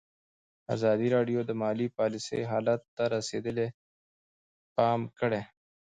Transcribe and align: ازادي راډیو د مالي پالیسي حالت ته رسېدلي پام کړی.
ازادي 0.75 1.07
راډیو 1.15 1.39
د 1.45 1.51
مالي 1.61 1.87
پالیسي 1.97 2.41
حالت 2.51 2.81
ته 2.95 3.03
رسېدلي 3.15 3.67
پام 4.75 4.99
کړی. 5.19 5.41